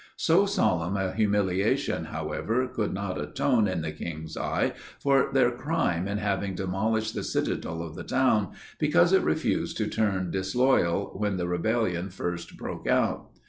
So 0.17 0.47
solemn 0.47 0.97
a 0.97 1.11
humiliation, 1.13 2.05
however, 2.05 2.65
could 2.65 2.91
not 2.91 3.21
atone 3.21 3.67
in 3.67 3.83
the 3.83 3.91
king's 3.91 4.35
eye, 4.35 4.73
for 4.99 5.29
their 5.31 5.51
crime 5.51 6.07
in 6.07 6.17
having 6.17 6.55
demolished 6.55 7.13
the 7.13 7.23
citadel 7.23 7.83
of 7.83 7.93
the 7.93 8.03
town, 8.03 8.53
because 8.79 9.13
it 9.13 9.21
refused 9.21 9.77
to 9.77 9.85
turn 9.87 10.31
disloyal, 10.31 11.13
when 11.15 11.37
the 11.37 11.47
rebellion 11.47 12.09
first 12.09 12.57
broke 12.57 12.87
out. 12.87 13.29